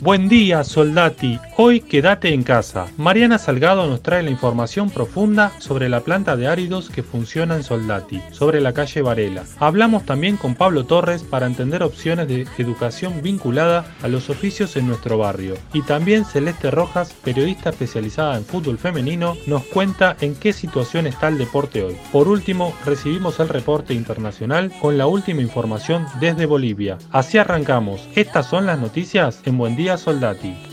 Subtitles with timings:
[0.00, 1.40] Buen día, soldati.
[1.56, 2.86] Hoy quédate en casa.
[2.98, 7.62] Mariana Salgado nos trae la información profunda sobre la planta de áridos que funciona en
[7.62, 9.44] Soldati, sobre la calle Varela.
[9.58, 14.86] Hablamos también con Pablo Torres para entender opciones de educación vinculada a los oficios en
[14.86, 15.54] nuestro barrio.
[15.72, 21.28] Y también Celeste Rojas, periodista especializada en fútbol femenino, nos cuenta en qué situación está
[21.28, 21.96] el deporte hoy.
[22.12, 26.98] Por último, recibimos el reporte internacional con la última información desde Bolivia.
[27.12, 28.06] Así arrancamos.
[28.14, 30.65] Estas son las noticias en Buen Día Soldati.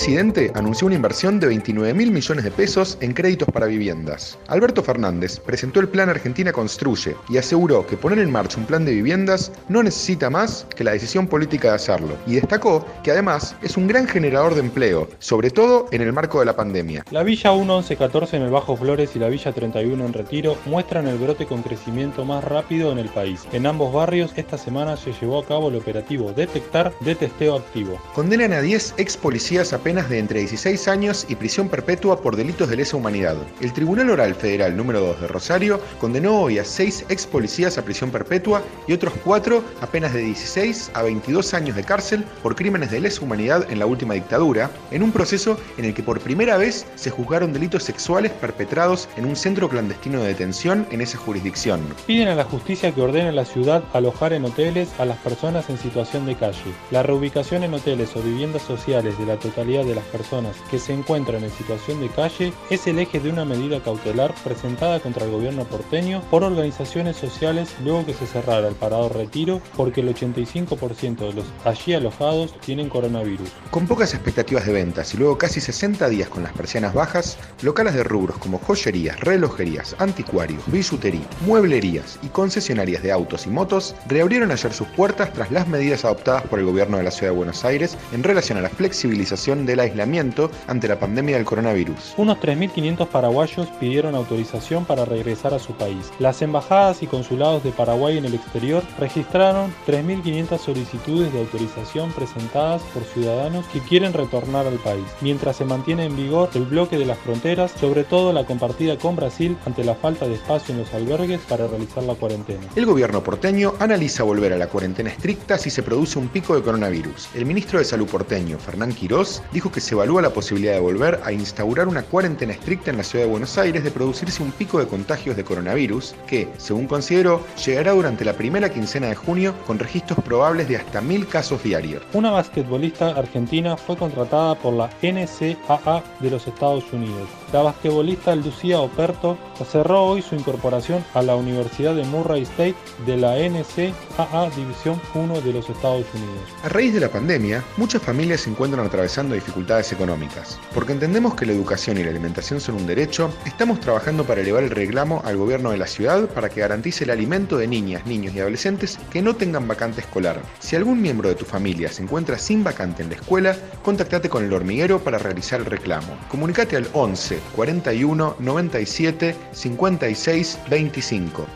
[0.00, 4.38] Presidente anunció una inversión de 29 mil millones de pesos en créditos para viviendas.
[4.48, 8.86] Alberto Fernández presentó el plan Argentina Construye y aseguró que poner en marcha un plan
[8.86, 12.16] de viviendas no necesita más que la decisión política de hacerlo.
[12.26, 16.40] Y destacó que además es un gran generador de empleo, sobre todo en el marco
[16.40, 17.04] de la pandemia.
[17.10, 21.18] La Villa 1114 en el Bajo Flores y la Villa 31 en Retiro muestran el
[21.18, 23.42] brote con crecimiento más rápido en el país.
[23.52, 28.00] En ambos barrios esta semana se llevó a cabo el operativo Detectar de testeo activo.
[28.14, 32.36] Condenan a 10 ex policías a penas de entre 16 años y prisión perpetua por
[32.36, 33.36] delitos de lesa humanidad.
[33.60, 37.82] El Tribunal Oral Federal número 2 de Rosario condenó hoy a 6 ex policías a
[37.82, 42.54] prisión perpetua y otros 4 a penas de 16 a 22 años de cárcel por
[42.54, 46.20] crímenes de lesa humanidad en la última dictadura, en un proceso en el que por
[46.20, 51.18] primera vez se juzgaron delitos sexuales perpetrados en un centro clandestino de detención en esa
[51.18, 51.80] jurisdicción.
[52.06, 55.68] Piden a la justicia que ordene a la ciudad alojar en hoteles a las personas
[55.68, 56.60] en situación de calle.
[56.92, 60.92] La reubicación en hoteles o viviendas sociales de la totalidad de las personas que se
[60.92, 65.30] encuentran en situación de calle es el eje de una medida cautelar presentada contra el
[65.30, 71.18] gobierno porteño por organizaciones sociales luego que se cerrara el parador retiro porque el 85%
[71.18, 73.48] de los allí alojados tienen coronavirus.
[73.70, 77.94] Con pocas expectativas de ventas y luego casi 60 días con las persianas bajas, locales
[77.94, 84.50] de rubros como joyerías, relojerías, anticuarios, bisutería, mueblerías y concesionarias de autos y motos reabrieron
[84.50, 87.64] ayer sus puertas tras las medidas adoptadas por el gobierno de la ciudad de Buenos
[87.64, 92.14] Aires en relación a la flexibilización del aislamiento ante la pandemia del coronavirus.
[92.16, 96.10] Unos 3.500 paraguayos pidieron autorización para regresar a su país.
[96.18, 102.82] Las embajadas y consulados de Paraguay en el exterior registraron 3.500 solicitudes de autorización presentadas
[102.94, 107.06] por ciudadanos que quieren retornar al país, mientras se mantiene en vigor el bloque de
[107.06, 110.92] las fronteras, sobre todo la compartida con Brasil ante la falta de espacio en los
[110.94, 112.60] albergues para realizar la cuarentena.
[112.76, 116.62] El gobierno porteño analiza volver a la cuarentena estricta si se produce un pico de
[116.62, 117.28] coronavirus.
[117.34, 121.20] El ministro de Salud porteño, Fernán Quirós, dijo que se evalúa la posibilidad de volver
[121.24, 124.78] a instaurar una cuarentena estricta en la ciudad de Buenos Aires de producirse un pico
[124.78, 129.78] de contagios de coronavirus que, según consideró, llegará durante la primera quincena de junio con
[129.78, 132.02] registros probables de hasta mil casos diarios.
[132.12, 137.28] Una basquetbolista argentina fue contratada por la NCAA de los Estados Unidos.
[137.52, 139.36] La basquetbolista Lucía Operto
[139.68, 142.76] cerró hoy su incorporación a la Universidad de Murray State
[143.06, 146.48] de la NCAA División 1 de los Estados Unidos.
[146.62, 150.60] A raíz de la pandemia, muchas familias se encuentran atravesando dificultades económicas.
[150.72, 154.62] Porque entendemos que la educación y la alimentación son un derecho, estamos trabajando para elevar
[154.62, 158.32] el reclamo al gobierno de la ciudad para que garantice el alimento de niñas, niños
[158.34, 160.40] y adolescentes que no tengan vacante escolar.
[160.60, 164.44] Si algún miembro de tu familia se encuentra sin vacante en la escuela, contactate con
[164.44, 166.16] el hormiguero para realizar el reclamo.
[166.28, 171.46] Comunicate al 11 41 97 56 25.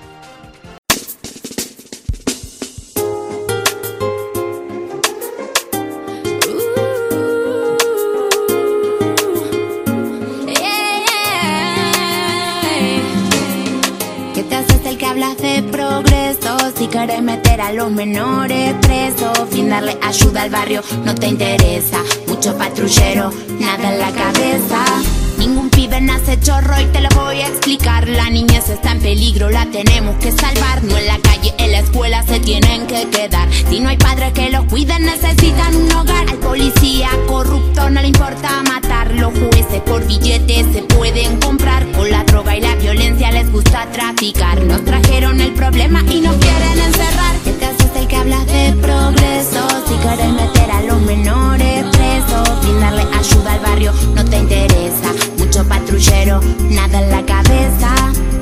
[14.34, 16.56] ¿Qué te haces el que hablas de progreso?
[16.76, 21.98] Si querés meter a los menores presos, fin darle ayuda al barrio no te interesa.
[22.26, 25.13] Mucho patrullero, nada en la cabeza.
[25.84, 28.08] Y ven a chorro y te lo voy a explicar.
[28.08, 30.82] La niñez está en peligro, la tenemos que salvar.
[30.82, 33.46] No en la calle, en la escuela se tienen que quedar.
[33.69, 36.26] Si no hay padres que los cuiden, necesitan un hogar.
[36.31, 39.12] Al policía corrupto no le importa matar.
[39.12, 41.84] Los jueces por billetes se pueden comprar.
[41.92, 44.64] Con la droga y la violencia les gusta traficar.
[44.64, 47.34] Nos trajeron el problema y nos quieren encerrar.
[47.34, 49.69] Este ¿Qué te haces el que hablas de progreso?
[49.86, 55.68] Si quieres meter a los menores presos Brindarle ayuda al barrio no te interesa mucho
[55.68, 56.40] patrullero,
[56.70, 57.94] nada en la cabeza.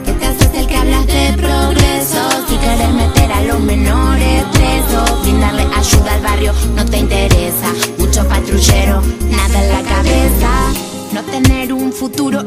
[0.06, 2.31] ¿Qué te haces el que hablas de progreso?
[2.49, 7.75] Si quieres meter a los menores presos, brindarle ayuda al barrio no te interesa.
[7.99, 10.73] Mucho patrullero, nada en la cabeza.
[11.12, 12.47] No tener un futuro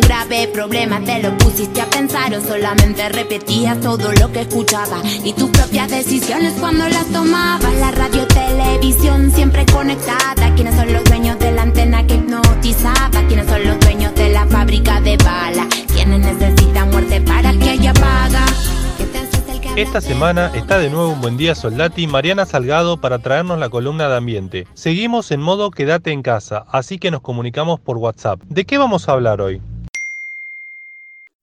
[0.00, 5.32] grave problema te lo pusiste a pensar o solamente repetías todo lo que escuchabas y
[5.32, 7.74] tus propias decisiones cuando las tomabas.
[7.74, 10.54] La radio, televisión siempre conectada.
[10.54, 13.26] ¿Quiénes son los dueños de la antena que hipnotizaba?
[13.26, 15.66] ¿Quiénes son los dueños de la fábrica de balas?
[15.92, 18.46] ¿Quiénes necesitan muerte para que haya paga?
[19.76, 24.08] Esta semana está de nuevo un buen día Soldati Mariana Salgado para traernos la columna
[24.08, 24.68] de ambiente.
[24.74, 28.40] Seguimos en modo quédate en casa, así que nos comunicamos por WhatsApp.
[28.44, 29.60] ¿De qué vamos a hablar hoy?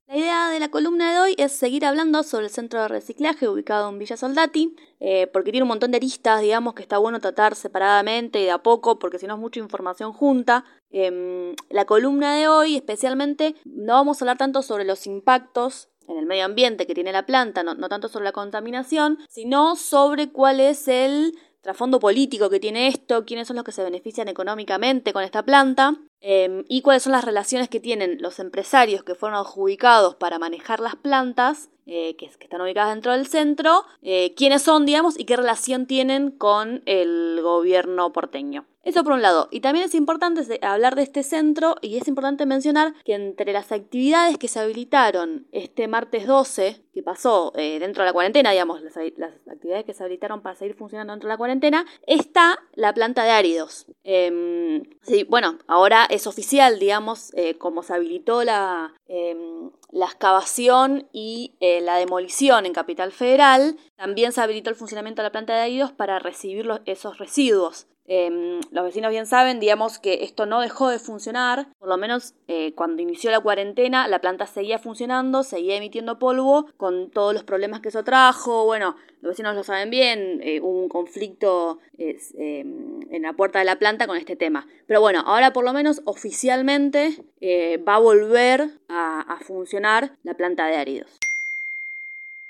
[0.08, 3.50] La idea de la columna de hoy es seguir hablando sobre el centro de reciclaje
[3.50, 7.20] ubicado en Villa Soldati, eh, porque tiene un montón de aristas, digamos, que está bueno
[7.20, 10.64] tratar separadamente y de a poco, porque si no es mucha información junta.
[10.90, 16.18] Em, la columna de hoy, especialmente, no vamos a hablar tanto sobre los impactos en
[16.18, 20.60] el medio ambiente que tiene la planta, no, tanto sobre la contaminación, sino sobre cuál
[20.60, 25.24] es el trasfondo político que tiene esto, quiénes son los que se benefician económicamente con
[25.24, 30.16] esta planta em, y cuáles son las relaciones que tienen los empresarios que fueron adjudicados
[30.16, 35.20] para manejar las plantas eh, que, están ubicadas dentro del centro, eh, quiénes son, digamos,
[35.20, 38.66] y qué relación tienen con el gobierno porteño.
[38.84, 39.48] Eso por un lado.
[39.52, 43.72] Y también es importante hablar de este centro y es importante mencionar que entre las
[43.72, 48.82] actividades que se habilitaron este martes 12, que pasó eh, dentro de la cuarentena, digamos,
[48.82, 53.24] las, actividades que se habilitaron para seguir funcionando dentro de la cuarentena, está la planta
[53.24, 53.86] de áridos.
[54.04, 61.56] Em, sí, bueno, ahora es oficial, digamos, eh, como se habilitó la, em, excavación y
[61.62, 65.62] eh, la demolición en Capital Federal, también se habilitó el funcionamiento de la planta de
[65.62, 67.88] áridos para recibir esos residuos.
[68.08, 72.34] Em, los vecinos bien saben, digamos, que esto no dejó de funcionar, por lo menos
[72.48, 77.44] eh, cuando inició la cuarentena, la planta seguía funcionando, seguía emitiendo polvo, con todos los
[77.44, 78.66] problemas que eso trajo.
[78.66, 83.66] Bueno, los vecinos lo saben bien, eh, hubo un conflicto em, en la puerta de
[83.66, 84.68] la planta con este tema.
[84.88, 90.34] Pero bueno, ahora por lo menos oficialmente eh, va a volver a, a funcionar la
[90.34, 91.12] planta de áridos.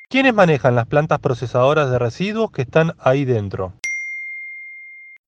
[0.09, 3.73] ¿Quiénes manejan las plantas procesadoras de residuos que están ahí dentro?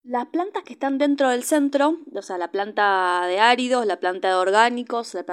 [0.06, 4.28] Las plantas que están dentro del centro, o sea, la planta de áridos, la planta
[4.28, 5.24] de orgánicos, la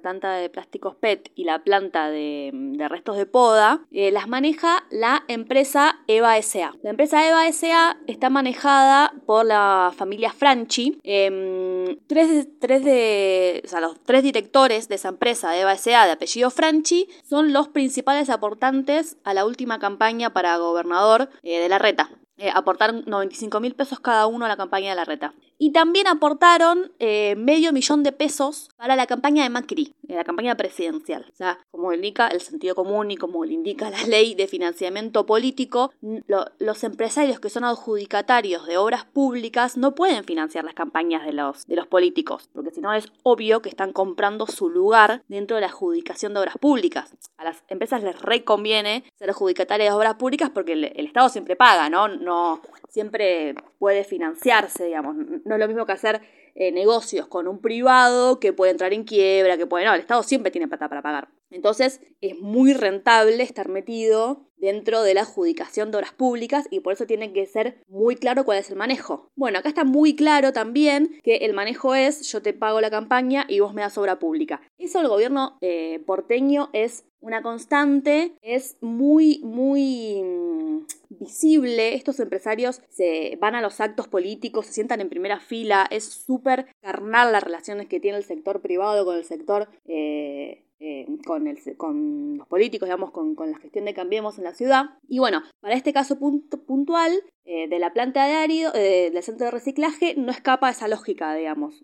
[0.00, 2.50] planta, de plásticos PET y la planta de,
[2.88, 6.74] restos de poda, eh, las maneja la empresa EVA SA.
[6.82, 10.98] La empresa EVA SA está manejada por la familia Franchi.
[11.04, 16.12] Em, tres, tres, de, o sea, los tres directores de esa empresa, EVA SA, de
[16.12, 21.78] apellido Franchi, son los principales aportantes a la última campaña para gobernador eh, de la
[21.78, 22.10] Reta.
[22.38, 25.34] Eh, aportaron 95 mil pesos cada uno a la campaña de la reta.
[25.60, 30.22] Y también aportaron eh, medio millón de pesos para la campaña de Macri, eh, la
[30.22, 31.26] campaña presidencial.
[31.32, 35.26] O sea, como indica el sentido común y como le indica la ley de financiamiento
[35.26, 41.32] político, los empresarios que son adjudicatarios de obras públicas no pueden financiar las campañas de
[41.32, 45.56] los, de los políticos, porque si no es obvio que están comprando su lugar dentro
[45.56, 47.12] de la adjudicación de obras públicas.
[47.36, 51.90] A las empresas les reconviene ser adjudicatarias de obras públicas porque el Estado siempre paga,
[51.90, 52.06] ¿no?
[52.28, 55.16] No siempre puede financiarse, digamos.
[55.16, 56.20] No es lo mismo que hacer
[56.54, 59.84] eh, negocios con un privado que puede entrar en quiebra, que puede...
[59.84, 61.28] No, el Estado siempre tiene plata para pagar.
[61.50, 66.92] Entonces es muy rentable estar metido dentro de la adjudicación de obras públicas y por
[66.92, 69.30] eso tiene que ser muy claro cuál es el manejo.
[69.36, 73.46] Bueno, acá está muy claro también que el manejo es yo te pago la campaña
[73.48, 74.60] y vos me das obra pública.
[74.78, 81.94] Eso el gobierno eh, porteño es una constante, es muy, muy mm, visible.
[81.94, 86.66] Estos empresarios se van a los actos políticos, se sientan en primera fila, es súper
[86.80, 89.68] carnal las relaciones que tiene el sector privado con el sector...
[89.86, 94.54] Eh, eh, con, el, con, los políticos, digamos, con, la gestión de Cambiemos en la
[94.54, 94.86] ciudad.
[95.08, 97.12] Y bueno, para este caso puntual
[97.44, 101.82] eh, de la planta de árido, del centro de reciclaje, no escapa esa lógica, digamos.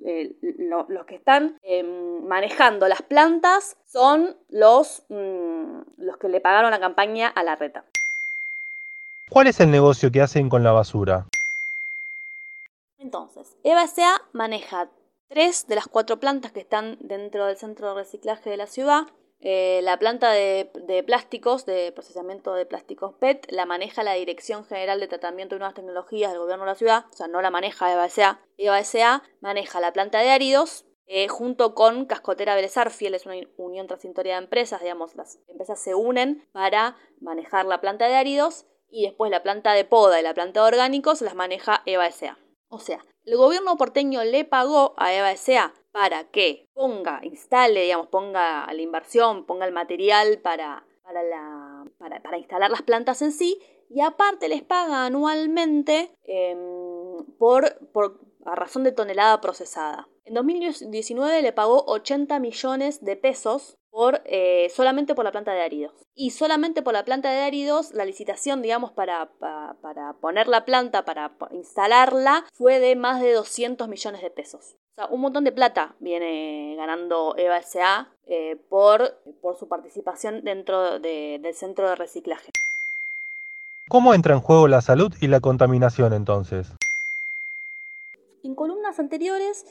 [0.59, 6.81] los que están em, manejando las plantas son los, mm, los que le pagaron la
[6.81, 7.85] campaña a la reta.
[9.31, 11.27] ¿Cuál es el negocio que hacen con la basura?
[12.99, 14.21] Entonces, Eva S.A.
[14.33, 14.91] maneja
[15.29, 19.05] tres de las cuatro plantas que están dentro del centro de reciclaje de la ciudad.
[19.41, 20.71] Eh, la planta de,
[21.07, 25.75] plásticos, de procesamiento de plásticos PET, la maneja la Dirección General de Tratamiento de Nuevas
[25.75, 28.07] Tecnologías del Gobierno de la Ciudad, o sea, no la maneja Eva
[28.79, 29.23] S.A.
[29.41, 32.57] Maneja la planta de áridos, eh, junto con Cascotera
[32.89, 37.83] Fiel es una unión transistoria de empresas, digamos, las empresas se unen para manejar la
[37.83, 41.35] planta de áridos y después la planta de poda y la planta de orgánicos las
[41.35, 42.39] maneja EVA S.A.
[42.69, 45.35] O sea, el gobierno porteño le pagó a EVA
[45.93, 52.83] para que ponga, instale, digamos, ponga la inversión, ponga el material para, para, instalar las
[52.83, 59.41] plantas en sí y aparte les paga anualmente em, por, por, a razón de tonelada
[59.41, 60.09] procesada.
[60.25, 65.63] En 2019 le pagó 80 millones de pesos por, eh, solamente por la planta de
[65.63, 65.93] áridos.
[66.17, 71.05] Y solamente por la planta de áridos, la licitación, digamos, para, para, poner la planta,
[71.05, 74.75] para instalarla, fue de más de 200 millones de pesos.
[74.91, 78.09] O sea, un montón de plata viene ganando Eva S.A.
[78.27, 82.51] Eh, por, por su participación dentro del centro de reciclaje.
[83.89, 86.73] ¿Cómo entra en juego la salud y la contaminación entonces?
[88.43, 89.65] En columnas anteriores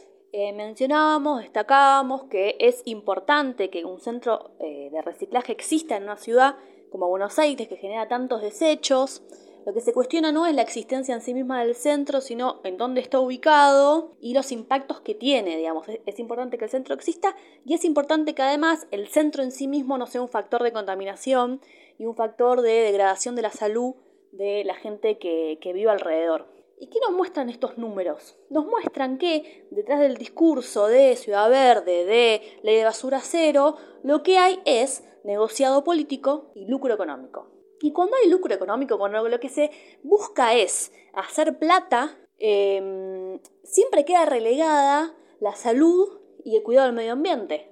[0.53, 6.55] mencionábamos, destacábamos que es importante que un centro eh, de reciclaje exista en una ciudad
[6.91, 9.21] como Buenos Aires, que genera tantos desechos.
[9.65, 12.77] Lo que se cuestiona no es la existencia en sí misma del centro, sino en
[12.77, 15.87] dónde está ubicado y los impactos que tiene, digamos.
[15.87, 19.67] Es, importante que el centro exista y es importante que además el centro en sí
[19.67, 21.61] mismo no sea un factor de contaminación
[21.99, 23.95] y un factor de degradación de la salud
[24.31, 26.62] de la gente que vive alrededor.
[26.83, 28.35] ¿Y qué nos muestran estos números?
[28.49, 34.21] Nos muestran que detrás del discurso de Ciudad Verde, de ley de basura cero, lo
[34.21, 37.47] que hay es negociado político y lucro económico.
[37.79, 39.71] Y cuando hay lucro económico con lo que se
[40.03, 47.13] busca es hacer plata, em, siempre queda relegada la salud y el cuidado del medio
[47.13, 47.71] ambiente.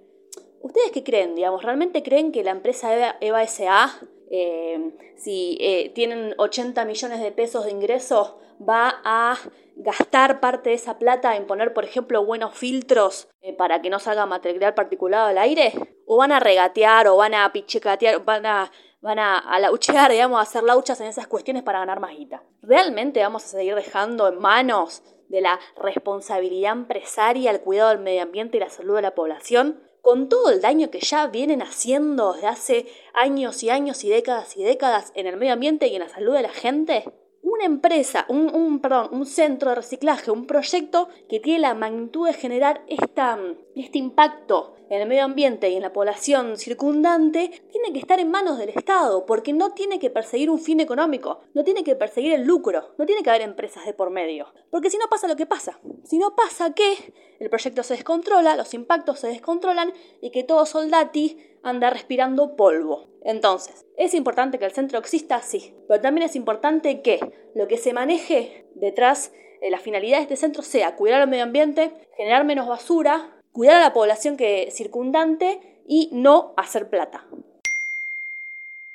[0.62, 1.36] ¿Ustedes qué creen?
[1.36, 3.91] Digamos, ¿realmente creen que la empresa Eva, Eva SA,
[4.31, 8.35] em, si eh, tienen 80 millones de pesos de ingresos,
[8.67, 9.38] va a
[9.75, 14.00] gastar parte de esa plata en poner, por ejemplo, buenos filtros eh, para que no
[14.00, 15.73] salga material particulado al aire?
[16.05, 18.71] ¿O van a regatear o van a pichecatear, van a,
[19.01, 22.43] van a, a lauchear, digamos, a hacer lauchas en esas cuestiones para ganar más guita?
[22.61, 28.21] ¿Realmente vamos a seguir dejando en manos de la responsabilidad empresaria el cuidado del medio
[28.21, 29.81] ambiente y la salud de la población?
[30.01, 34.58] Con todo el daño que ya vienen haciendo desde hace años y años y décadas
[34.58, 37.20] y décadas en el medio ambiente y en la salud de la gente?
[37.51, 42.25] Una empresa, un, un, perdón, un centro de reciclaje, un proyecto que tiene la magnitud
[42.25, 43.38] de generar esta,
[43.75, 48.29] este impacto en el medio ambiente y en la población circundante, tiene que estar en
[48.29, 52.34] manos del Estado, porque no tiene que perseguir un fin económico, no tiene que perseguir
[52.34, 54.48] el lucro, no tiene que haber empresas de por medio.
[54.70, 58.58] Porque si no pasa lo que pasa, si no pasa que el proyecto se descontrola,
[58.58, 63.11] los impactos se descontrolan y que todo soldati anda respirando polvo.
[63.23, 65.41] Entonces, ¿es importante que el centro exista?
[65.41, 67.19] Sí, pero también es importante que
[67.55, 71.43] lo que se maneje detrás de la finalidad de este centro sea cuidar al medio
[71.43, 77.25] ambiente, generar menos basura, cuidar a la población que circundante y no hacer plata.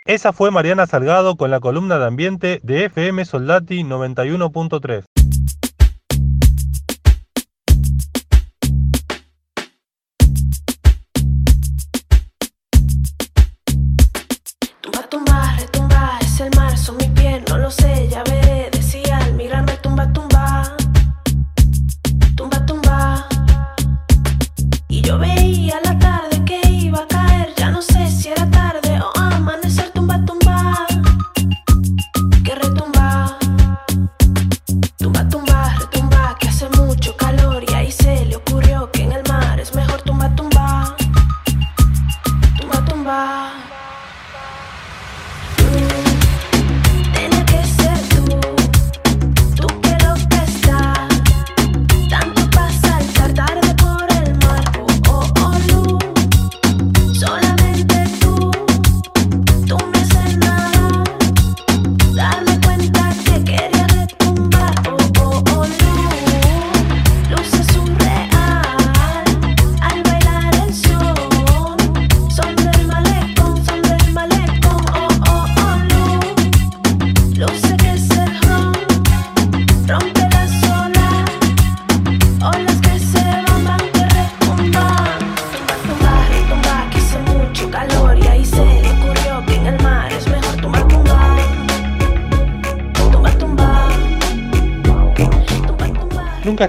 [0.06, 5.04] Esa fue Mariana Salgado con la columna de ambiente de FM Soldati 91.3.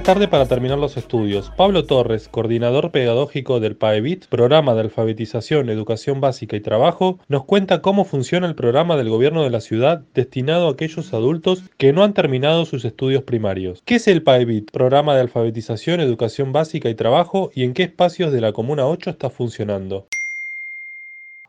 [0.07, 1.51] tarde para terminar los estudios.
[1.57, 7.81] Pablo Torres, coordinador pedagógico del PAEBIT, programa de alfabetización, educación básica y trabajo, nos cuenta
[7.81, 12.05] cómo funciona el programa del gobierno de la ciudad destinado a aquellos adultos que no
[12.05, 13.81] han terminado sus estudios primarios.
[13.83, 18.31] ¿Qué es el PAEBIT, programa de alfabetización, educación básica y trabajo, y en qué espacios
[18.31, 20.05] de la Comuna 8 está funcionando?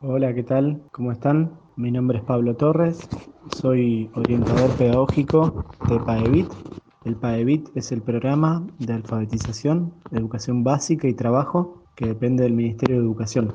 [0.01, 0.81] Hola, ¿qué tal?
[0.91, 1.49] ¿Cómo están?
[1.77, 3.07] Mi nombre es Pablo Torres,
[3.55, 6.47] soy orientador pedagógico de PAEBIT,
[7.05, 12.97] el PAEBIT es el programa de alfabetización, educación básica y trabajo que depende del Ministerio
[12.97, 13.53] de Educación.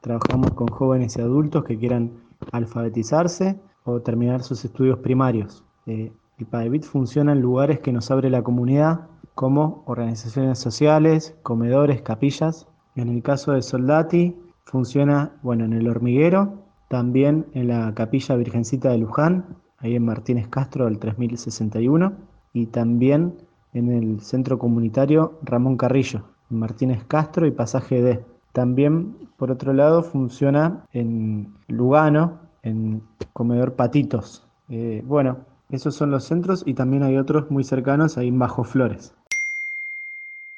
[0.00, 2.12] Trabajamos con jóvenes y adultos que quieran
[2.52, 5.64] alfabetizarse o terminar sus estudios primarios.
[5.86, 12.00] Eh, el PAEBIT funciona en lugares que nos abre la comunidad, como organizaciones sociales, comedores,
[12.00, 12.66] capillas.
[12.94, 14.34] En el caso de Soldati,
[14.64, 20.48] funciona bueno, en el hormiguero, también en la capilla Virgencita de Luján, ahí en Martínez
[20.48, 22.14] Castro, el 3061,
[22.56, 23.34] y también
[23.74, 28.24] en el centro comunitario Ramón Carrillo, en Martínez Castro y Pasaje D.
[28.52, 33.02] También, por otro lado, funciona en Lugano, en
[33.34, 34.42] Comedor Patitos.
[34.70, 35.36] Eh, bueno,
[35.68, 39.12] esos son los centros y también hay otros muy cercanos ahí en Bajo Flores.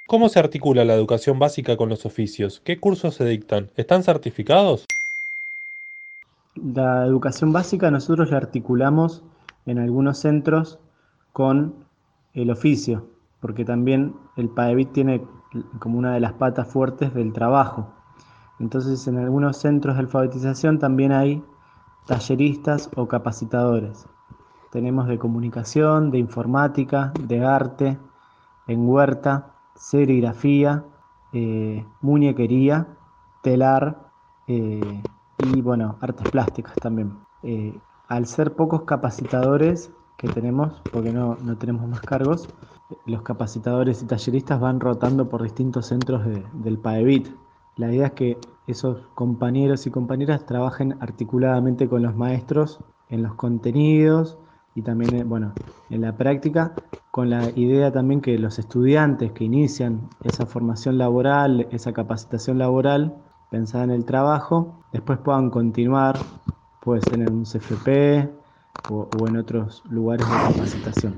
[0.07, 2.63] ¿Cómo se articula la educación básica con los oficios?
[2.65, 3.71] ¿Qué cursos se dictan?
[3.77, 4.87] ¿Están certificados?
[6.55, 9.21] La educación básica nosotros la articulamos
[9.67, 10.79] en algunos centros
[11.33, 11.88] con
[12.43, 13.07] el oficio,
[13.41, 15.27] porque también el PAEBIT tiene
[15.79, 17.89] como una de las patas fuertes del trabajo.
[18.59, 21.45] Entonces en algunos centros de alfabetización también hay
[22.07, 24.07] talleristas o capacitadores.
[24.71, 27.99] Tenemos de comunicación, de informática, de arte,
[28.67, 30.85] en huerta, serigrafía,
[31.33, 32.89] eh, muñequería,
[33.43, 34.11] telar
[34.47, 35.03] eh,
[35.39, 37.19] y bueno, artes plásticas también.
[37.43, 37.79] Eh,
[38.09, 42.49] al ser pocos capacitadores que tenemos, porque no, no tenemos más cargos,
[43.07, 46.23] los capacitadores y talleristas van rotando por distintos centros
[46.53, 47.29] del PAEBIT.
[47.77, 53.35] La idea es que esos compañeros y compañeras trabajen articuladamente con los maestros en los
[53.37, 54.39] contenidos
[54.75, 55.55] y también eh, bueno,
[55.89, 56.75] en la práctica,
[57.13, 63.17] con la idea también que los estudiantes que inician esa formación laboral, esa capacitación laboral,
[63.51, 66.17] pensada en el trabajo, después puedan continuar,
[66.81, 68.38] puede ser en un CFP
[68.91, 71.15] o en otros lugares de capacitación.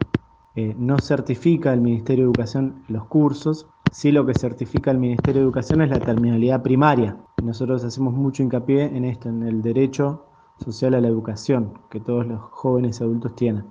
[0.57, 5.43] Eh, no certifica el Ministerio de Educación los cursos, sí lo que certifica el Ministerio
[5.43, 7.17] de Educación es la terminalidad primaria.
[7.43, 10.25] Nosotros hacemos mucho hincapié en esto, en el derecho
[10.63, 13.65] social a la educación que todos los jóvenes y adultos tienen.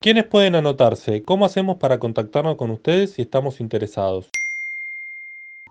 [0.00, 1.22] ¿Quiénes pueden anotarse?
[1.22, 4.28] ¿Cómo hacemos para contactarnos con ustedes si estamos interesados?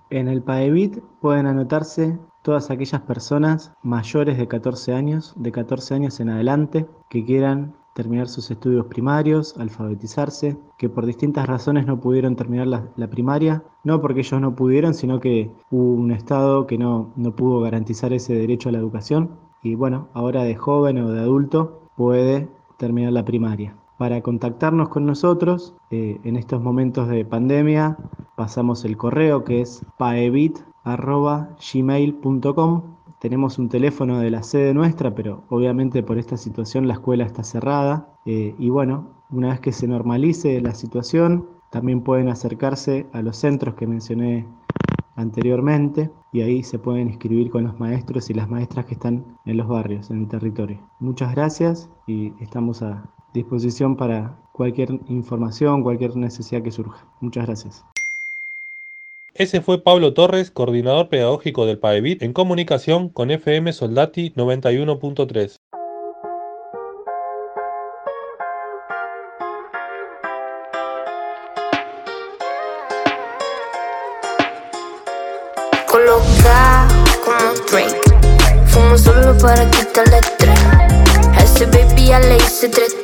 [0.09, 6.19] En el PAEBIT pueden anotarse todas aquellas personas mayores de 14 años, de 14 años
[6.21, 12.37] en adelante, que quieran terminar sus estudios primarios, alfabetizarse, que por distintas razones no pudieron
[12.37, 17.11] terminar la, primaria, no porque ellos no pudieron, sino que hubo un Estado que no,
[17.17, 21.19] no pudo garantizar ese derecho a la educación y bueno, ahora de joven o de
[21.19, 23.75] adulto puede terminar la primaria.
[23.97, 27.97] Para contactarnos con nosotros eh, en estos momentos de pandemia,
[28.35, 36.03] pasamos el correo que es paebit.gmail.com tenemos un teléfono de la sede nuestra, pero obviamente
[36.03, 38.13] por esta situación la escuela está cerrada.
[38.25, 43.37] Eh, y bueno, una vez que se normalice la situación, también pueden acercarse a los
[43.37, 44.45] centros que mencioné
[45.15, 49.57] anteriormente y ahí se pueden inscribir con los maestros y las maestras que están en
[49.57, 50.79] los barrios, en el territorio.
[50.99, 57.05] Muchas gracias y estamos a disposición para cualquier información, cualquier necesidad que surja.
[57.21, 57.85] Muchas gracias.
[59.37, 65.59] Ese fue Pablo Torres, coordinador pedagógico del PAEBIT, en comunicación con FM Soldati 91.3.
[75.85, 76.87] Coloca
[77.23, 78.01] como Drake,
[78.65, 80.59] fumo solo para quitarle estrés.
[81.35, 82.96] A ese baby ya le hice tres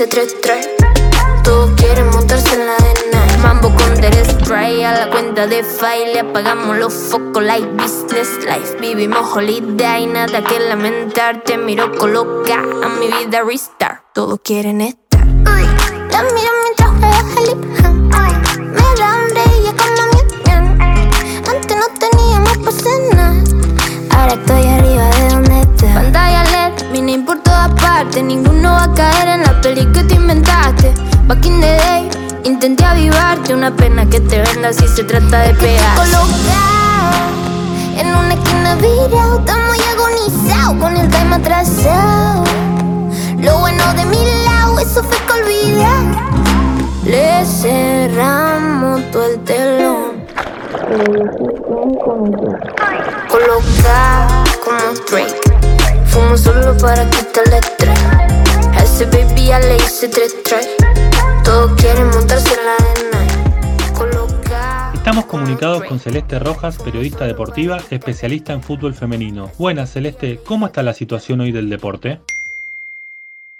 [0.00, 0.66] le tres tres.
[1.44, 3.38] Todos quieren montarse en la arena.
[3.42, 6.20] Mambo con der spray a la cuenta de file.
[6.20, 8.78] Apagamos los focos like business life.
[8.80, 11.42] Vivimos holiday, nada que lamentar.
[11.44, 14.02] Te miro coloca a mi vida restart.
[14.14, 15.26] Todos quieren estar.
[15.26, 17.99] La miro mientras juegas
[31.30, 32.10] Back in the day,
[32.42, 33.54] intenté avivarte.
[33.54, 35.94] Una pena que te venda si se trata de pegar.
[35.94, 36.26] Colocado
[37.96, 39.38] en una esquina virado.
[39.38, 42.42] Estamos muy agonizados con el time atrasado.
[43.38, 46.02] Lo bueno de mi lado, eso fue que olvidar.
[47.04, 50.26] Le cerramos todo el telón.
[53.28, 54.28] Coloca
[54.64, 55.40] como Drake.
[56.06, 58.00] Fumo solo para quitarle estrés.
[58.76, 60.66] A ese baby ya le hice tres tres.
[61.50, 63.92] Todos quieren montarse en la arena.
[63.98, 64.92] Coloca.
[64.94, 69.50] Estamos comunicados con Celeste Rojas, periodista deportiva, especialista en fútbol femenino.
[69.58, 72.20] Buenas, Celeste, ¿cómo está la situación hoy del deporte?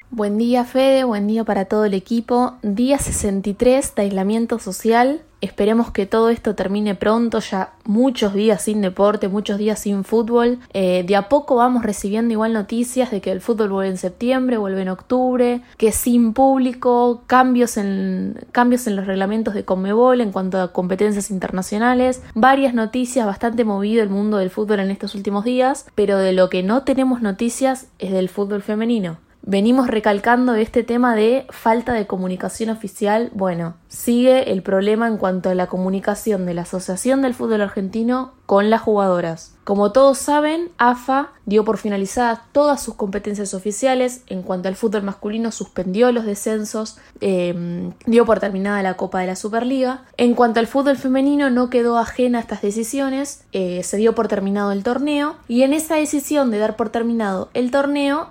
[0.09, 2.55] Buen día Fede, buen día para todo el equipo.
[2.63, 8.83] Día 63 de aislamiento social Esperemos que todo esto termine pronto, ya muchos días sin
[8.83, 10.59] deporte, muchos días sin fútbol.
[10.75, 14.59] Eh, de a poco vamos recibiendo igual noticias de que el fútbol vuelve en septiembre,
[14.59, 20.31] vuelve en octubre, que sin público, cambios en, cambios en los reglamentos de Conmebol en
[20.31, 25.45] cuanto a competencias internacionales, varias noticias, bastante movido el mundo del fútbol en estos últimos
[25.45, 30.83] días, pero de lo que no tenemos noticias es del fútbol femenino venimos recalcando este
[30.83, 33.31] tema de falta de comunicación oficial.
[33.33, 38.33] Bueno, sigue el problema en cuanto a la comunicación de la Asociación del Fútbol Argentino
[38.47, 39.55] con las jugadoras.
[39.65, 44.23] Como todos saben, AFA dio por finalizadas todas sus competencias oficiales.
[44.27, 49.29] En cuanto al fútbol masculino, suspendió los descensos, em, dio por terminada la Copa de
[49.29, 50.03] la Superliga.
[50.17, 54.27] En cuanto al fútbol femenino, no quedó ajena a estas decisiones, eh, se dio por
[54.27, 55.37] terminado el torneo.
[55.47, 58.31] Y en esa decisión de dar por terminado el torneo,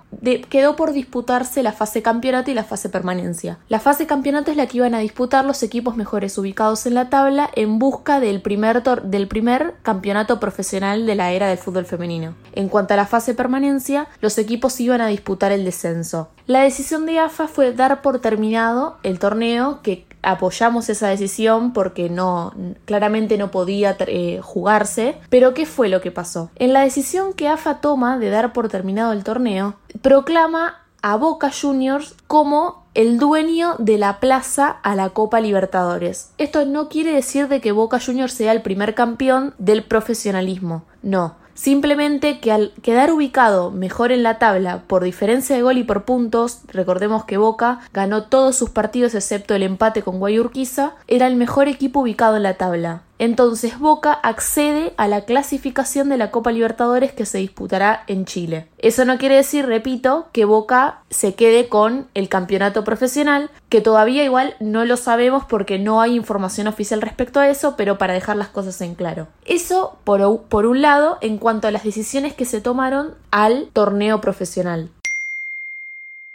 [0.49, 3.59] quedó por disputarse la fase campeonato y la fase permanencia.
[3.69, 7.09] La fase campeonato es la que iban a disputar los equipos mejores ubicados en la
[7.09, 12.35] tabla en busca del primer, del primer campeonato profesional de la era del fútbol femenino.
[12.53, 16.29] En cuanto a la fase permanencia, los equipos iban a disputar el descenso.
[16.45, 22.11] La decisión de AFA fue dar por terminado el torneo que apoyamos esa decisión porque
[22.11, 22.53] no
[22.85, 26.51] claramente no podía eh, jugarse, pero ¿qué fue lo que pasó?
[26.57, 31.49] En la decisión que AFA toma de dar por terminado el torneo, proclama a Boca
[31.49, 36.33] Juniors como el dueño de la plaza a la Copa Libertadores.
[36.37, 41.35] Esto no quiere decir de que Boca Juniors sea el primer campeón del profesionalismo, no.
[41.53, 46.03] Simplemente que al quedar ubicado mejor en la tabla por diferencia de gol y por
[46.03, 51.37] puntos, recordemos que Boca ganó todos sus partidos excepto el empate con Guayurquiza, era el
[51.37, 53.03] mejor equipo ubicado en la tabla.
[53.19, 58.67] Entonces Boca accede a la clasificación de la Copa Libertadores que se disputará en Chile.
[58.77, 64.23] Eso no quiere decir, repito, que Boca se quede con el campeonato profesional, que todavía
[64.23, 68.37] igual no lo sabemos porque no hay información oficial respecto a eso, pero para dejar
[68.37, 69.27] las cosas en claro.
[69.45, 70.21] Eso por,
[70.65, 74.89] un lado en cuanto a las decisiones que se tomaron al torneo profesional.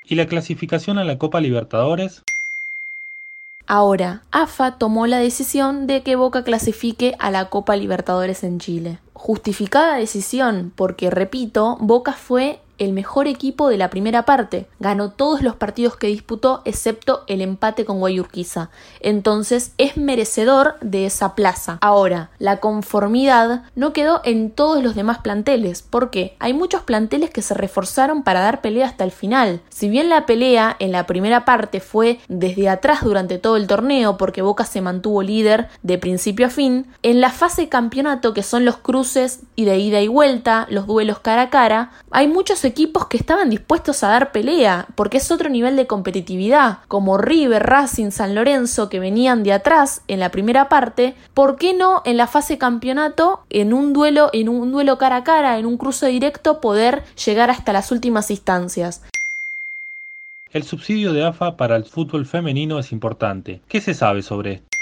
[0.05, 2.23] ¿Y la clasificación a la Copa Libertadores?
[3.67, 8.99] Ahora, AFA tomó la decisión de que Boca clasifique a la Copa Libertadores en Chile.
[9.15, 14.67] Justificada decisión, porque repito, Boca fue el mejor equipo de la primera parte.
[14.81, 18.71] Ganó todos los partidos que disputó excepto el empate con Guayurquiza.
[19.01, 21.79] Entonces es merecedor de esa plaza.
[21.81, 25.83] Ahora, la conformidad no quedó en todos los demás planteles.
[25.83, 29.61] porque Hay muchos planteles que se reforzaron para dar pelea hasta el final.
[29.69, 34.17] Si bien la pelea en la primera parte fue desde atrás durante todo el torneo
[34.17, 38.65] porque Boca se mantuvo líder de principio a fin, en la fase campeonato que son
[38.65, 42.65] los cruces y de ida y vuelta, los duelos cara a cara, hay muchos
[43.09, 48.11] que estaban dispuestos a dar pelea, porque es otro nivel de competitividad, como River, Racing,
[48.11, 52.27] San Lorenzo, que venían de atrás en la primera parte, ¿por qué no en la
[52.27, 56.61] fase campeonato, en un duelo, en un duelo cara a cara, en un cruce directo,
[56.61, 59.03] poder llegar hasta las últimas instancias?
[60.51, 63.61] El subsidio de AFA para el fútbol femenino es importante.
[63.69, 64.74] ¿Qué se sabe sobre esto?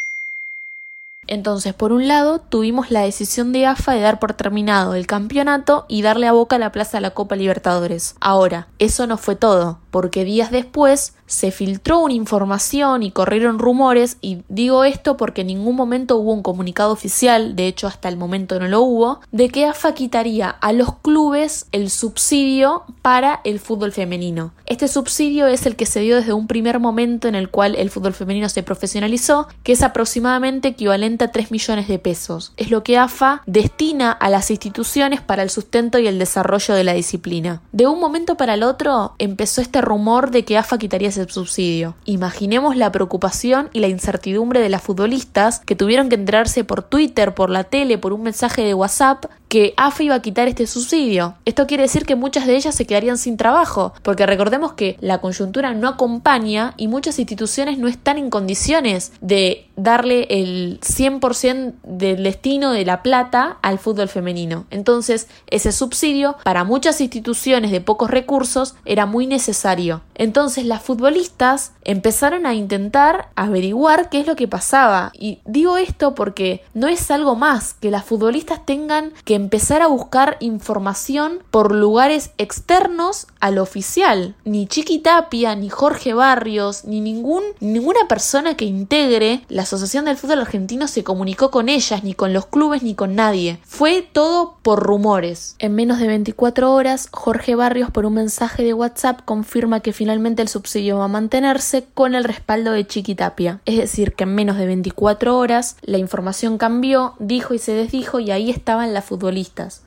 [1.33, 5.87] Entonces, por un lado, tuvimos la decisión de AFA de dar por terminado el campeonato
[5.89, 8.17] y darle a Boca la plaza a la Copa Libertadores.
[8.21, 14.17] Ahora, eso no fue todo, porque días después se filtró una información y corrieron rumores,
[14.21, 18.17] y digo esto porque en ningún momento hubo un comunicado oficial, de hecho hasta el
[18.17, 23.61] momento no lo hubo, de que AFA quitaría a los clubes el subsidio para el
[23.61, 24.53] fútbol femenino.
[24.67, 27.91] Este subsidio es el que se dio desde un primer momento en el cual el
[27.91, 32.53] fútbol femenino se profesionalizó, que es aproximadamente equivalente a 3 millones de pesos.
[32.57, 36.85] Es lo que AFA destina a las instituciones para el sustento y el desarrollo de
[36.85, 37.61] la disciplina.
[37.73, 41.95] De un momento para el otro empezó este rumor de que AFA quitaría ese subsidio.
[42.05, 47.35] Imaginemos la preocupación y la incertidumbre de las futbolistas que tuvieron que enterarse por Twitter,
[47.35, 51.35] por la tele, por un mensaje de WhatsApp que AFA iba a quitar este subsidio.
[51.45, 55.21] Esto quiere decir que muchas de ellas se quedarían sin trabajo, porque recordemos que la
[55.21, 62.23] coyuntura no acompaña y muchas instituciones no están en condiciones de darle el 100% del
[62.23, 64.65] destino de la plata al fútbol femenino.
[64.71, 70.01] Entonces, ese subsidio para muchas instituciones de pocos recursos era muy necesario.
[70.15, 75.13] Entonces, las futbolistas empezaron a intentar averiguar qué es lo que pasaba.
[75.13, 79.89] Y digo esto porque no es algo más que las futbolistas tengan que empezar a
[79.89, 84.37] buscar información por lugares externos al oficial.
[84.45, 90.17] Ni Chiqui Tapia, ni Jorge Barrios, ni ningún, ninguna persona que integre la Asociación del
[90.17, 93.59] Fútbol Argentino se comunicó con ellas, ni con los clubes, ni con nadie.
[93.65, 95.57] Fue todo por rumores.
[95.59, 100.43] En menos de 24 horas, Jorge Barrios por un mensaje de WhatsApp confirma que finalmente
[100.43, 103.61] el subsidio va a mantenerse con el respaldo de Chiqui Tapia.
[103.65, 108.21] Es decir, que en menos de 24 horas la información cambió, dijo y se desdijo
[108.21, 109.32] y ahí estaban las futbolistas,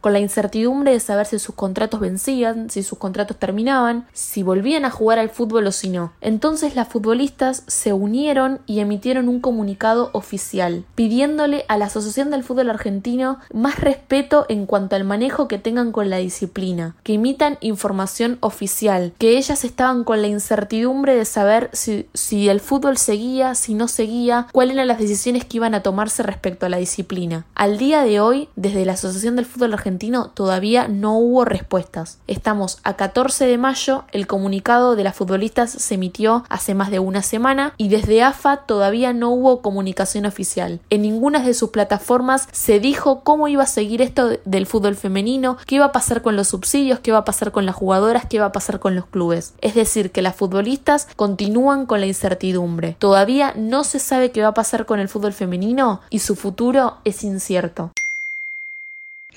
[0.02, 4.86] con la incertidumbre de saber si sus contratos vencían, si sus contratos terminaban, si volvían
[4.86, 6.14] a jugar al fútbol o si no.
[6.22, 12.44] Entonces las futbolistas se unieron y emitieron un comunicado oficial, pidiéndole a la Asociación del
[12.44, 17.58] Fútbol Argentino más respeto en cuanto al manejo que tengan con la disciplina, que imitan
[17.62, 23.56] información oficial, que ellas estaban con la incertidumbre de saber si, si el fútbol seguía,
[23.56, 27.46] si no seguía, cuáles eran las decisiones que iban a tomarse respecto a la disciplina.
[27.56, 32.18] Al día de hoy, desde la Asociación del Fútbol Argentino todavía no hubo respuestas.
[32.28, 37.00] Estamos a 14 de mayo, el comunicado de las futbolistas se emitió hace más de
[37.00, 40.80] una semana y desde AFA todavía no hubo comunicación oficial.
[40.90, 45.58] En ninguna de sus plataformas se dijo cómo iba a seguir esto del fútbol femenino,
[45.66, 48.40] qué iba a pasar con los subsidios, qué va a pasar con las jugadoras, qué
[48.40, 49.54] va a pasar con los clubes.
[49.62, 52.96] Es decir, que las futbolistas continúan con la incertidumbre.
[53.00, 56.98] Todavía no se sabe qué va a pasar con el fútbol femenino y su futuro
[57.04, 57.92] es incierto.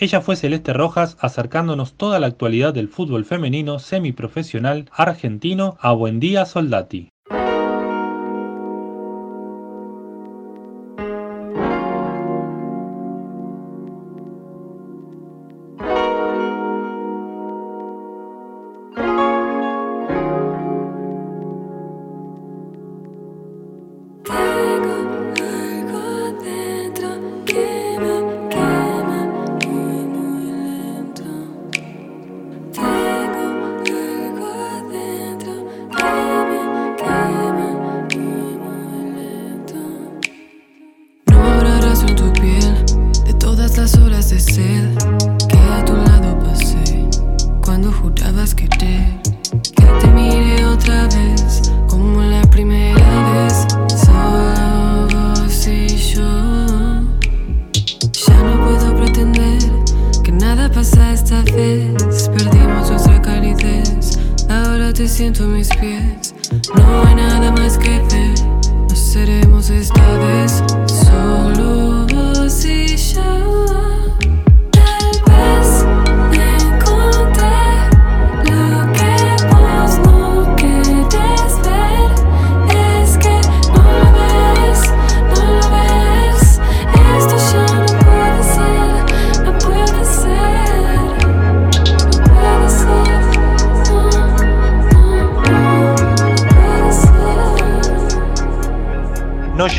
[0.01, 6.21] Ella fue Celeste Rojas acercándonos toda la actualidad del fútbol femenino semiprofesional argentino a Buen
[6.21, 7.11] Día Soldati.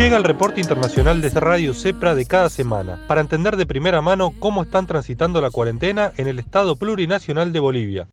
[0.10, 4.34] Llega el reporte internacional de Radio CEPRA de cada semana, para entender de primera mano
[4.40, 8.08] cómo están transitando la cuarentena en el Estado Plurinacional de Bolivia.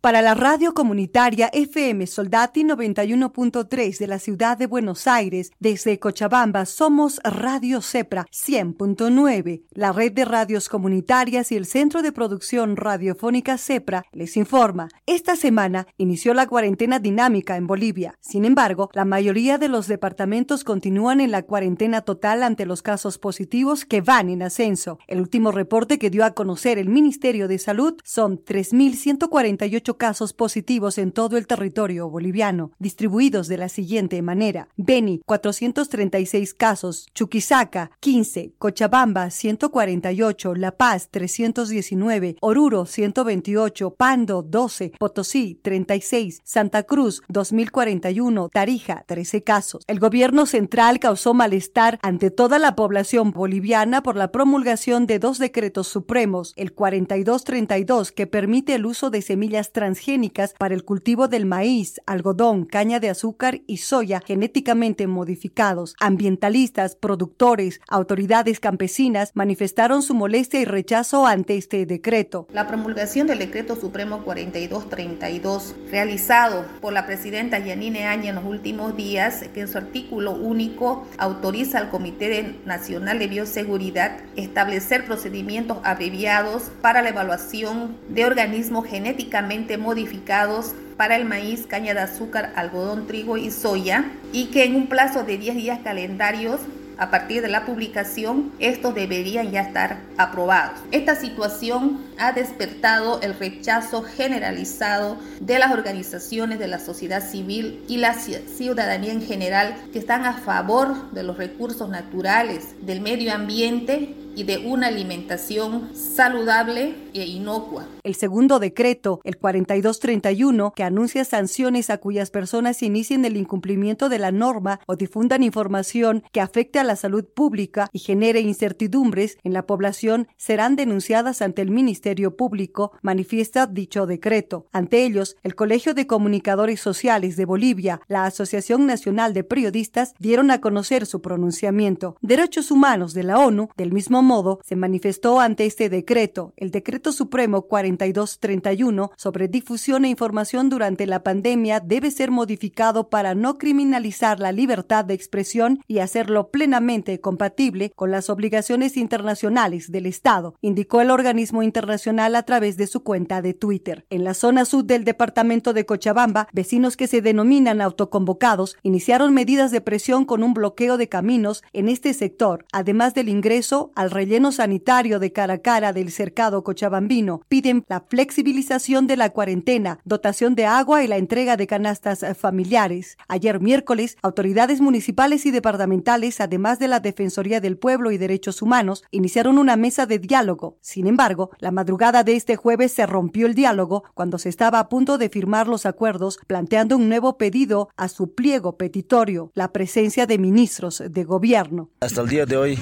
[0.00, 6.64] Para la radio comunitaria FM Soldati 91.3 de la ciudad de Buenos Aires, desde Cochabamba
[6.64, 9.64] somos Radio Cepra 100.9.
[9.72, 14.88] La red de radios comunitarias y el Centro de Producción Radiofónica Cepra les informa.
[15.04, 18.14] Esta semana inició la cuarentena dinámica en Bolivia.
[18.20, 23.18] Sin embargo, la mayoría de los departamentos continúan en la cuarentena total ante los casos
[23.18, 24.98] positivos que van en ascenso.
[25.08, 30.98] El último reporte que dio a conocer el Ministerio de Salud son 3.148 casos positivos
[30.98, 34.68] en todo el territorio boliviano, distribuidos de la siguiente manera.
[34.76, 45.58] Beni, 436 casos, Chuquisaca, 15, Cochabamba, 148, La Paz, 319, Oruro, 128, Pando, 12, Potosí,
[45.62, 49.84] 36, Santa Cruz, 2041, Tarija, 13 casos.
[49.86, 55.38] El gobierno central causó malestar ante toda la población boliviana por la promulgación de dos
[55.38, 61.46] decretos supremos, el 4232 que permite el uso de semillas transgénicas para el cultivo del
[61.46, 65.94] maíz, algodón, caña de azúcar y soya genéticamente modificados.
[65.98, 72.46] Ambientalistas, productores, autoridades campesinas manifestaron su molestia y rechazo ante este decreto.
[72.52, 78.94] La promulgación del decreto supremo 4232 realizado por la presidenta Yanine Aña en los últimos
[78.94, 86.64] días, que en su artículo único autoriza al Comité Nacional de Bioseguridad establecer procedimientos abreviados
[86.82, 93.36] para la evaluación de organismos genéticamente modificados para el maíz, caña de azúcar, algodón, trigo
[93.36, 96.60] y soya y que en un plazo de 10 días calendarios
[97.00, 100.78] a partir de la publicación, estos deberían ya estar aprobados.
[100.92, 107.96] Esta situación ha despertado el rechazo generalizado de las organizaciones de la sociedad civil y
[107.96, 114.14] la ciudadanía en general que están a favor de los recursos naturales, del medio ambiente
[114.36, 117.86] y de una alimentación saludable e inocua.
[118.02, 124.18] El segundo decreto, el 4231, que anuncia sanciones a cuyas personas inicien el incumplimiento de
[124.18, 129.52] la norma o difundan información que afecte a la salud pública y genere incertidumbres en
[129.52, 134.66] la población, serán denunciadas ante el Ministerio Público, manifiesta dicho decreto.
[134.72, 140.50] Ante ellos, el Colegio de Comunicadores Sociales de Bolivia, la Asociación Nacional de Periodistas dieron
[140.50, 142.16] a conocer su pronunciamiento.
[142.20, 146.99] Derechos Humanos de la ONU, del mismo modo, se manifestó ante este decreto, el Decreto
[147.10, 154.38] Supremo 4231, sobre difusión e información durante la pandemia, debe ser modificado para no criminalizar
[154.40, 161.00] la libertad de expresión y hacerlo plenamente compatible con las obligaciones internacionales del Estado, indicó
[161.00, 164.04] el organismo internacional a través de su cuenta de Twitter.
[164.10, 169.70] En la zona sur del departamento de Cochabamba, vecinos que se denominan autoconvocados iniciaron medidas
[169.70, 174.52] de presión con un bloqueo de caminos en este sector, además del ingreso al relleno
[174.52, 181.04] sanitario de Caracara del cercado cochabambino piden la flexibilización de la cuarentena, dotación de agua
[181.04, 183.16] y la entrega de canastas familiares.
[183.28, 189.04] Ayer miércoles, autoridades municipales y departamentales, además de la Defensoría del Pueblo y Derechos Humanos,
[189.10, 190.78] iniciaron una mesa de diálogo.
[190.80, 194.88] Sin embargo, la madrugada de este jueves se rompió el diálogo cuando se estaba a
[194.88, 200.26] punto de firmar los acuerdos, planteando un nuevo pedido a su pliego petitorio, la presencia
[200.26, 201.90] de ministros de gobierno.
[202.00, 202.78] Hasta el día de hoy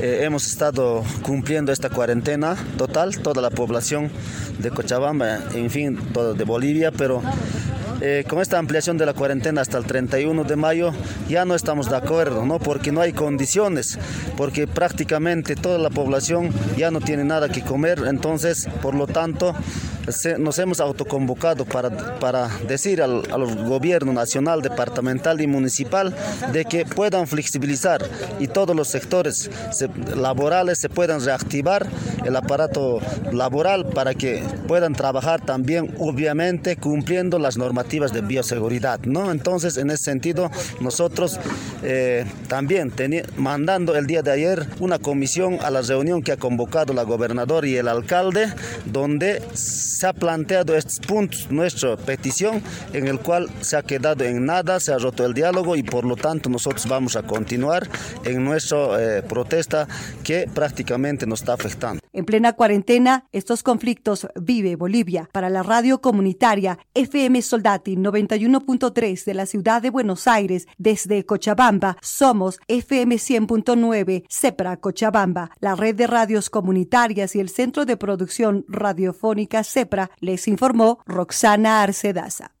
[0.00, 4.10] eh, hemos estado cumpliendo esta cuarentena total, toda la población
[4.58, 7.22] de Cochabamba, en fin, todo de Bolivia, pero
[8.00, 10.92] eh, con esta ampliación de la cuarentena hasta el 31 de mayo
[11.28, 12.58] ya no estamos de acuerdo, ¿no?
[12.58, 13.98] Porque no hay condiciones,
[14.36, 19.54] porque prácticamente toda la población ya no tiene nada que comer, entonces, por lo tanto,
[20.38, 23.22] nos hemos autoconvocado para, para decir al,
[23.64, 26.14] gobierno nacional, departamental y municipal
[26.52, 28.02] de que puedan flexibilizar
[28.38, 29.50] y todos los sectores
[30.14, 31.86] laborales se puedan reactivar
[32.24, 32.98] el aparato
[33.32, 39.00] laboral para que puedan trabajar también, obviamente, cumpliendo las normativas de bioseguridad.
[39.04, 39.30] ¿no?
[39.30, 41.38] Entonces, en ese sentido, nosotros
[41.82, 42.92] eh, también
[43.36, 47.66] mandando el día de ayer una comisión a la reunión que ha convocado la gobernadora
[47.66, 48.52] y el alcalde,
[48.84, 54.44] donde se ha planteado estos puntos, nuestra petición, en el cual se ha quedado en
[54.44, 57.88] nada, se ha roto el diálogo y por lo tanto nosotros vamos a continuar
[58.24, 59.86] en nuestra eh, protesta
[60.22, 62.03] que prácticamente nos está afectando.
[62.14, 65.28] En plena cuarentena, estos conflictos vive Bolivia.
[65.32, 71.96] Para la radio comunitaria FM Soldati 91.3 de la ciudad de Buenos Aires, desde Cochabamba,
[72.00, 78.64] somos FM 100.9 CEPRA Cochabamba, la red de radios comunitarias y el Centro de Producción
[78.68, 82.52] Radiofónica CEPRA, les informó Roxana Arcedaza.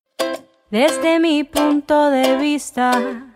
[0.72, 3.30] Desde mi punto de vista,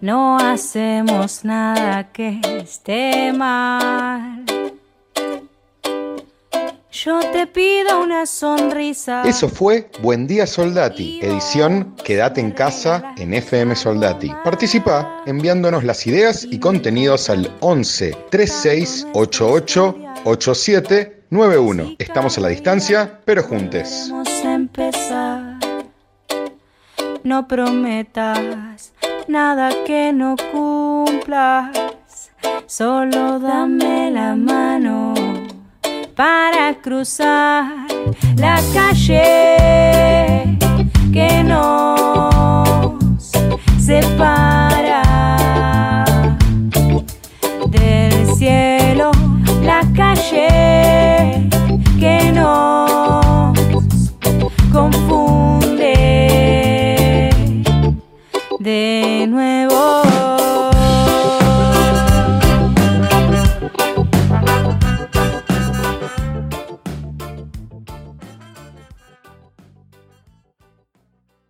[0.00, 4.55] no hacemos nada que esté mal.
[7.04, 9.22] Yo te pido una sonrisa.
[9.24, 14.32] Eso fue Buen Día Soldati, edición Quédate en casa en FM Soldati.
[14.42, 21.96] Participa enviándonos las ideas y contenidos al 11 36 88 87 91.
[21.98, 24.08] Estamos a la distancia, pero juntes.
[24.10, 25.58] Vamos a empezar.
[27.24, 28.94] No prometas
[29.28, 31.76] nada que no cumplas.
[32.66, 35.25] Solo dame la mano
[36.16, 37.86] para cruzar
[38.36, 40.56] la calle
[41.12, 42.96] que nos
[43.78, 45.02] separa
[47.68, 49.10] del cielo,
[49.62, 51.48] la calle
[52.00, 53.25] que nos